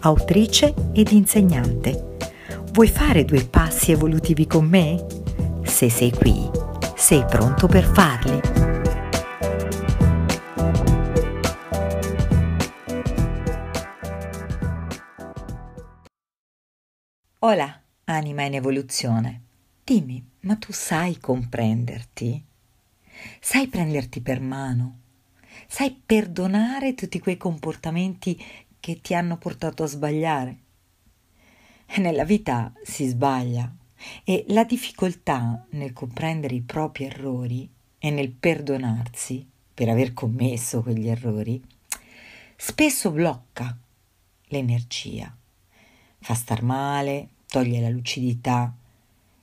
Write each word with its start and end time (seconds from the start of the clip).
autrice 0.00 0.74
ed 0.92 1.10
insegnante. 1.10 2.16
Vuoi 2.72 2.88
fare 2.88 3.24
due 3.24 3.44
passi 3.44 3.92
evolutivi 3.92 4.46
con 4.46 4.66
me? 4.66 5.04
Se 5.64 5.90
sei 5.90 6.10
qui, 6.10 6.48
sei 6.94 7.24
pronto 7.24 7.66
per 7.66 7.84
farli. 7.84 8.40
Hola, 17.40 17.80
anima 18.04 18.42
in 18.42 18.54
evoluzione. 18.54 19.42
Dimmi, 19.84 20.22
ma 20.40 20.56
tu 20.56 20.72
sai 20.72 21.18
comprenderti? 21.18 22.44
Sai 23.40 23.68
prenderti 23.68 24.20
per 24.20 24.40
mano? 24.40 24.98
Sai 25.66 26.00
perdonare 26.04 26.94
tutti 26.94 27.18
quei 27.18 27.36
comportamenti 27.36 28.38
che 28.88 29.02
ti 29.02 29.12
hanno 29.12 29.36
portato 29.36 29.82
a 29.82 29.86
sbagliare? 29.86 30.56
Nella 31.96 32.24
vita 32.24 32.72
si 32.82 33.06
sbaglia 33.06 33.70
e 34.24 34.46
la 34.48 34.64
difficoltà 34.64 35.66
nel 35.72 35.92
comprendere 35.92 36.54
i 36.54 36.62
propri 36.62 37.04
errori 37.04 37.68
e 37.98 38.10
nel 38.10 38.30
perdonarsi 38.30 39.46
per 39.74 39.90
aver 39.90 40.14
commesso 40.14 40.80
quegli 40.80 41.06
errori 41.06 41.62
spesso 42.56 43.10
blocca 43.10 43.76
l'energia, 44.44 45.36
fa 46.20 46.32
star 46.32 46.62
male, 46.62 47.28
toglie 47.46 47.82
la 47.82 47.90
lucidità, 47.90 48.74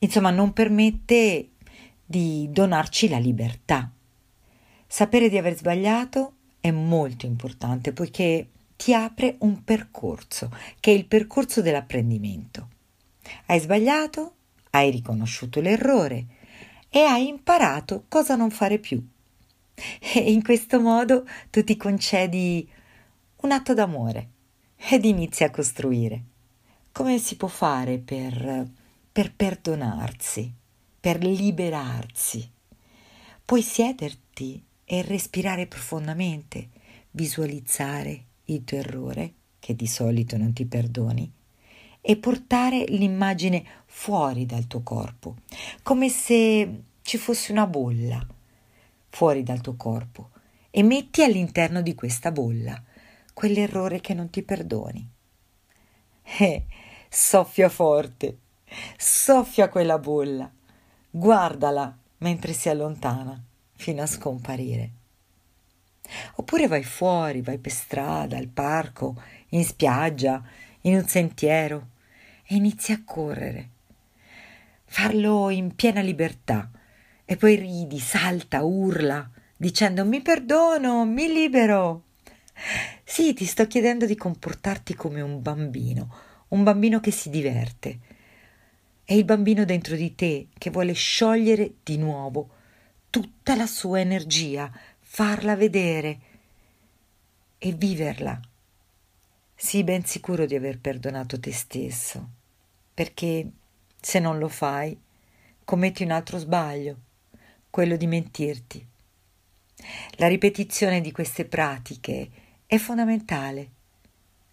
insomma 0.00 0.30
non 0.30 0.52
permette 0.52 1.50
di 2.04 2.48
donarci 2.50 3.08
la 3.08 3.18
libertà. 3.18 3.88
Sapere 4.84 5.28
di 5.28 5.38
aver 5.38 5.56
sbagliato 5.56 6.32
è 6.58 6.72
molto 6.72 7.24
importante 7.26 7.92
poiché 7.92 8.48
ti 8.78 8.94
apre 8.94 9.34
un 9.40 9.64
percorso, 9.64 10.54
che 10.78 10.92
è 10.92 10.94
il 10.94 11.06
percorso 11.06 11.60
dell'apprendimento. 11.60 12.68
Hai 13.46 13.58
sbagliato, 13.58 14.34
hai 14.70 14.92
riconosciuto 14.92 15.60
l'errore 15.60 16.26
e 16.88 17.00
hai 17.00 17.26
imparato 17.26 18.04
cosa 18.06 18.36
non 18.36 18.52
fare 18.52 18.78
più. 18.78 19.04
E 19.74 20.30
in 20.30 20.44
questo 20.44 20.80
modo 20.80 21.26
tu 21.50 21.64
ti 21.64 21.76
concedi 21.76 22.70
un 23.38 23.50
atto 23.50 23.74
d'amore 23.74 24.28
ed 24.76 25.04
inizi 25.04 25.42
a 25.42 25.50
costruire. 25.50 26.22
Come 26.92 27.18
si 27.18 27.36
può 27.36 27.48
fare 27.48 27.98
per, 27.98 28.64
per 29.10 29.34
perdonarsi, 29.34 30.54
per 31.00 31.20
liberarsi? 31.20 32.48
Puoi 33.44 33.62
siederti 33.62 34.64
e 34.84 35.02
respirare 35.02 35.66
profondamente, 35.66 36.68
visualizzare 37.10 38.26
il 38.50 38.64
tuo 38.64 38.78
errore, 38.78 39.32
che 39.58 39.74
di 39.74 39.86
solito 39.86 40.36
non 40.36 40.52
ti 40.52 40.64
perdoni, 40.66 41.30
e 42.00 42.16
portare 42.16 42.84
l'immagine 42.88 43.64
fuori 43.86 44.46
dal 44.46 44.66
tuo 44.66 44.82
corpo, 44.82 45.36
come 45.82 46.08
se 46.08 46.82
ci 47.02 47.18
fosse 47.18 47.52
una 47.52 47.66
bolla 47.66 48.24
fuori 49.10 49.42
dal 49.42 49.60
tuo 49.60 49.74
corpo 49.76 50.30
e 50.70 50.82
metti 50.82 51.22
all'interno 51.22 51.82
di 51.82 51.94
questa 51.94 52.30
bolla 52.30 52.80
quell'errore 53.34 54.00
che 54.00 54.14
non 54.14 54.30
ti 54.30 54.42
perdoni. 54.42 55.08
E 56.40 56.64
soffia 57.08 57.68
forte, 57.68 58.38
soffia 58.96 59.68
quella 59.68 59.98
bolla, 59.98 60.50
guardala 61.10 61.96
mentre 62.18 62.52
si 62.52 62.68
allontana 62.68 63.42
fino 63.74 64.02
a 64.02 64.06
scomparire. 64.06 64.97
Oppure 66.36 66.66
vai 66.66 66.84
fuori, 66.84 67.42
vai 67.42 67.58
per 67.58 67.72
strada, 67.72 68.36
al 68.36 68.48
parco, 68.48 69.20
in 69.50 69.64
spiaggia, 69.64 70.42
in 70.82 70.94
un 70.94 71.06
sentiero 71.06 71.88
e 72.46 72.54
inizi 72.54 72.92
a 72.92 73.02
correre. 73.04 73.68
Farlo 74.84 75.50
in 75.50 75.74
piena 75.74 76.00
libertà 76.00 76.70
e 77.24 77.36
poi 77.36 77.56
ridi, 77.56 77.98
salta, 77.98 78.62
urla, 78.62 79.28
dicendo 79.56 80.04
mi 80.06 80.22
perdono, 80.22 81.04
mi 81.04 81.30
libero. 81.30 82.04
Sì, 83.04 83.34
ti 83.34 83.44
sto 83.44 83.66
chiedendo 83.66 84.06
di 84.06 84.16
comportarti 84.16 84.94
come 84.94 85.20
un 85.20 85.42
bambino, 85.42 86.14
un 86.48 86.62
bambino 86.62 87.00
che 87.00 87.10
si 87.10 87.28
diverte. 87.28 87.98
È 89.04 89.12
il 89.12 89.24
bambino 89.24 89.64
dentro 89.64 89.94
di 89.94 90.14
te 90.14 90.48
che 90.56 90.70
vuole 90.70 90.92
sciogliere 90.92 91.74
di 91.82 91.98
nuovo 91.98 92.50
tutta 93.10 93.56
la 93.56 93.66
sua 93.66 94.00
energia, 94.00 94.70
farla 95.10 95.56
vedere 95.56 96.18
e 97.56 97.72
viverla. 97.72 98.38
Sii 99.54 99.82
ben 99.82 100.04
sicuro 100.04 100.44
di 100.44 100.54
aver 100.54 100.78
perdonato 100.78 101.40
te 101.40 101.50
stesso, 101.50 102.28
perché 102.92 103.50
se 103.98 104.18
non 104.20 104.38
lo 104.38 104.48
fai, 104.48 104.96
commetti 105.64 106.04
un 106.04 106.10
altro 106.10 106.38
sbaglio, 106.38 106.96
quello 107.70 107.96
di 107.96 108.06
mentirti. 108.06 108.86
La 110.16 110.28
ripetizione 110.28 111.00
di 111.00 111.10
queste 111.10 111.46
pratiche 111.46 112.30
è 112.66 112.76
fondamentale, 112.76 113.70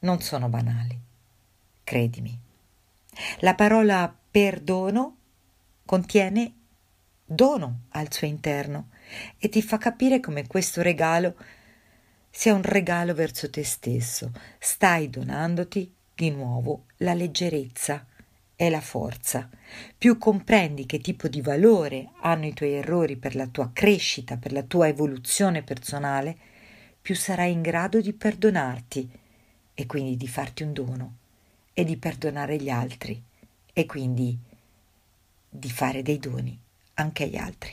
non 0.00 0.20
sono 0.20 0.48
banali, 0.48 0.98
credimi. 1.84 2.36
La 3.38 3.54
parola 3.54 4.14
perdono 4.30 5.16
contiene 5.86 6.52
dono 7.24 7.82
al 7.90 8.12
suo 8.12 8.26
interno 8.26 8.88
e 9.38 9.48
ti 9.48 9.62
fa 9.62 9.78
capire 9.78 10.20
come 10.20 10.46
questo 10.46 10.82
regalo 10.82 11.36
sia 12.30 12.54
un 12.54 12.62
regalo 12.62 13.12
verso 13.14 13.50
te 13.50 13.64
stesso. 13.64 14.32
Stai 14.58 15.10
donandoti 15.10 15.92
di 16.14 16.30
nuovo 16.30 16.84
la 16.98 17.14
leggerezza 17.14 18.06
e 18.54 18.70
la 18.70 18.80
forza. 18.80 19.48
Più 19.96 20.18
comprendi 20.18 20.86
che 20.86 21.00
tipo 21.00 21.28
di 21.28 21.40
valore 21.40 22.10
hanno 22.20 22.46
i 22.46 22.52
tuoi 22.52 22.74
errori 22.74 23.16
per 23.16 23.34
la 23.34 23.46
tua 23.46 23.70
crescita, 23.72 24.36
per 24.36 24.52
la 24.52 24.62
tua 24.62 24.86
evoluzione 24.88 25.62
personale, 25.62 26.36
più 27.00 27.14
sarai 27.14 27.52
in 27.52 27.62
grado 27.62 28.00
di 28.00 28.12
perdonarti 28.12 29.10
e 29.74 29.86
quindi 29.86 30.16
di 30.16 30.28
farti 30.28 30.62
un 30.62 30.72
dono 30.74 31.16
e 31.72 31.84
di 31.84 31.96
perdonare 31.96 32.58
gli 32.58 32.68
altri 32.68 33.20
e 33.72 33.86
quindi 33.86 34.36
di 35.48 35.70
fare 35.70 36.02
dei 36.02 36.18
doni 36.18 36.58
anche 36.94 37.24
agli 37.24 37.36
altri. 37.36 37.72